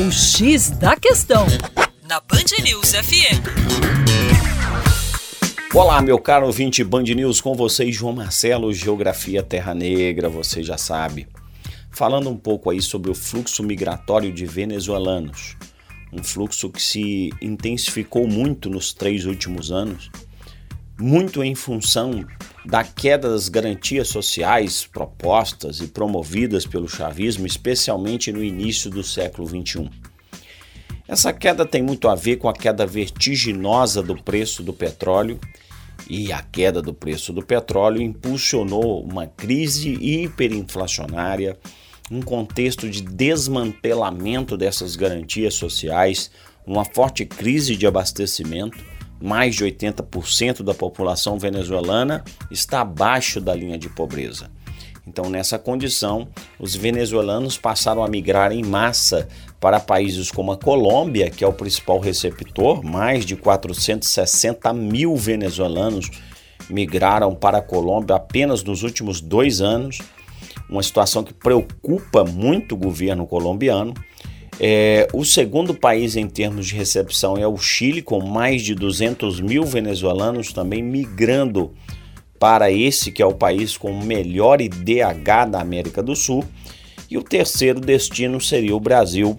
O 0.00 0.12
X 0.12 0.70
da 0.70 0.94
Questão, 0.94 1.44
na 2.08 2.20
Band 2.20 2.62
News 2.62 2.92
FM. 2.92 3.42
Olá, 5.74 6.00
meu 6.00 6.20
caro 6.20 6.46
ouvinte 6.46 6.84
Band 6.84 7.02
News, 7.02 7.40
com 7.40 7.52
vocês, 7.56 7.96
João 7.96 8.12
Marcelo, 8.12 8.72
Geografia 8.72 9.42
Terra 9.42 9.74
Negra, 9.74 10.28
você 10.28 10.62
já 10.62 10.78
sabe. 10.78 11.26
Falando 11.90 12.30
um 12.30 12.36
pouco 12.36 12.70
aí 12.70 12.80
sobre 12.80 13.10
o 13.10 13.14
fluxo 13.14 13.64
migratório 13.64 14.32
de 14.32 14.46
venezuelanos. 14.46 15.56
Um 16.12 16.22
fluxo 16.22 16.70
que 16.70 16.80
se 16.80 17.30
intensificou 17.42 18.28
muito 18.28 18.70
nos 18.70 18.92
três 18.92 19.26
últimos 19.26 19.72
anos, 19.72 20.12
muito 20.96 21.42
em 21.42 21.56
função 21.56 22.24
da 22.64 22.84
queda 22.84 23.30
das 23.30 23.48
garantias 23.48 24.08
sociais 24.08 24.86
propostas 24.86 25.80
e 25.80 25.88
promovidas 25.88 26.66
pelo 26.66 26.88
chavismo, 26.88 27.46
especialmente 27.46 28.32
no 28.32 28.42
início 28.42 28.90
do 28.90 29.02
século 29.02 29.46
XXI. 29.46 29.90
Essa 31.06 31.32
queda 31.32 31.64
tem 31.64 31.82
muito 31.82 32.08
a 32.08 32.14
ver 32.14 32.36
com 32.36 32.48
a 32.48 32.52
queda 32.52 32.86
vertiginosa 32.86 34.02
do 34.02 34.22
preço 34.22 34.62
do 34.62 34.74
petróleo 34.74 35.40
e 36.08 36.30
a 36.32 36.42
queda 36.42 36.82
do 36.82 36.92
preço 36.92 37.32
do 37.32 37.42
petróleo 37.42 38.02
impulsionou 38.02 39.02
uma 39.02 39.26
crise 39.26 39.92
hiperinflacionária, 39.92 41.58
um 42.10 42.20
contexto 42.20 42.88
de 42.88 43.02
desmantelamento 43.02 44.56
dessas 44.56 44.96
garantias 44.96 45.54
sociais, 45.54 46.30
uma 46.66 46.84
forte 46.84 47.24
crise 47.24 47.76
de 47.76 47.86
abastecimento 47.86 48.78
mais 49.20 49.54
de 49.54 49.64
80% 49.64 50.62
da 50.62 50.74
população 50.74 51.38
venezuelana 51.38 52.24
está 52.50 52.80
abaixo 52.80 53.40
da 53.40 53.54
linha 53.54 53.78
de 53.78 53.88
pobreza. 53.88 54.50
Então, 55.06 55.30
nessa 55.30 55.58
condição, 55.58 56.28
os 56.58 56.74
venezuelanos 56.74 57.56
passaram 57.56 58.04
a 58.04 58.08
migrar 58.08 58.52
em 58.52 58.62
massa 58.62 59.26
para 59.58 59.80
países 59.80 60.30
como 60.30 60.52
a 60.52 60.56
Colômbia, 60.56 61.30
que 61.30 61.42
é 61.42 61.46
o 61.46 61.52
principal 61.52 61.98
receptor, 61.98 62.84
mais 62.84 63.24
de 63.24 63.34
460 63.34 64.70
mil 64.74 65.16
venezuelanos 65.16 66.10
migraram 66.68 67.34
para 67.34 67.58
a 67.58 67.62
Colômbia 67.62 68.16
apenas 68.16 68.62
nos 68.62 68.82
últimos 68.82 69.22
dois 69.22 69.62
anos, 69.62 69.98
uma 70.68 70.82
situação 70.82 71.24
que 71.24 71.32
preocupa 71.32 72.22
muito 72.24 72.74
o 72.74 72.78
governo 72.78 73.26
colombiano. 73.26 73.94
É, 74.60 75.06
o 75.12 75.24
segundo 75.24 75.72
país 75.72 76.16
em 76.16 76.26
termos 76.26 76.66
de 76.66 76.74
recepção 76.74 77.36
é 77.36 77.46
o 77.46 77.56
Chile, 77.56 78.02
com 78.02 78.20
mais 78.20 78.62
de 78.62 78.74
200 78.74 79.40
mil 79.40 79.64
venezuelanos 79.64 80.52
também 80.52 80.82
migrando 80.82 81.72
para 82.40 82.70
esse 82.70 83.12
que 83.12 83.22
é 83.22 83.26
o 83.26 83.34
país 83.34 83.76
com 83.76 83.90
o 83.92 84.04
melhor 84.04 84.60
IDH 84.60 85.50
da 85.50 85.60
América 85.60 86.02
do 86.02 86.16
Sul. 86.16 86.44
E 87.08 87.16
o 87.16 87.22
terceiro 87.22 87.80
destino 87.80 88.40
seria 88.40 88.74
o 88.74 88.80
Brasil, 88.80 89.38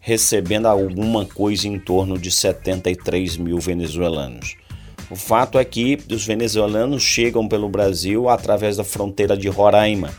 recebendo 0.00 0.66
alguma 0.66 1.24
coisa 1.24 1.66
em 1.68 1.78
torno 1.78 2.18
de 2.18 2.30
73 2.30 3.36
mil 3.36 3.58
venezuelanos. 3.58 4.56
O 5.08 5.14
fato 5.14 5.58
é 5.58 5.64
que 5.64 5.96
os 6.10 6.26
venezuelanos 6.26 7.02
chegam 7.02 7.46
pelo 7.46 7.68
Brasil 7.68 8.28
através 8.28 8.76
da 8.76 8.84
fronteira 8.84 9.36
de 9.36 9.48
Roraima, 9.48 10.12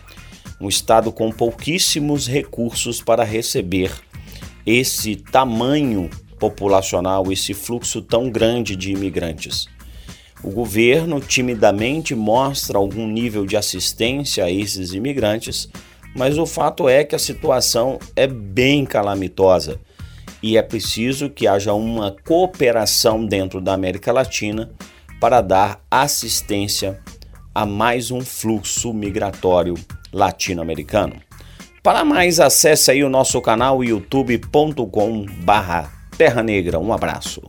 um 0.59 0.69
estado 0.69 1.11
com 1.11 1.31
pouquíssimos 1.31 2.25
recursos 2.27 3.01
para 3.01 3.23
receber 3.23 3.91
esse 4.67 5.15
tamanho 5.15 6.09
populacional, 6.37 7.31
esse 7.31 7.53
fluxo 7.53 8.01
tão 8.01 8.29
grande 8.29 8.75
de 8.75 8.91
imigrantes. 8.91 9.69
O 10.43 10.51
governo 10.51 11.21
timidamente 11.21 12.13
mostra 12.13 12.77
algum 12.77 13.07
nível 13.07 13.45
de 13.45 13.55
assistência 13.55 14.43
a 14.43 14.51
esses 14.51 14.93
imigrantes, 14.93 15.69
mas 16.13 16.37
o 16.37 16.45
fato 16.45 16.89
é 16.89 17.05
que 17.05 17.15
a 17.15 17.19
situação 17.19 17.97
é 18.13 18.27
bem 18.27 18.85
calamitosa 18.85 19.79
e 20.43 20.57
é 20.57 20.61
preciso 20.61 21.29
que 21.29 21.47
haja 21.47 21.73
uma 21.73 22.13
cooperação 22.25 23.25
dentro 23.25 23.61
da 23.61 23.73
América 23.73 24.11
Latina 24.11 24.69
para 25.19 25.39
dar 25.39 25.81
assistência 25.89 26.99
a 27.55 27.65
mais 27.65 28.11
um 28.11 28.19
fluxo 28.19 28.93
migratório 28.93 29.75
latino-americano. 30.11 31.26
Para 31.87 32.03
mais, 32.03 32.37
acesse 32.41 32.91
aí 32.91 33.01
o 33.01 33.07
nosso 33.07 33.41
canal 33.41 33.81
youtube.com 33.81 35.25
barra 35.45 35.89
Terra 36.17 36.43
Negra. 36.43 36.77
Um 36.77 36.91
abraço. 36.91 37.41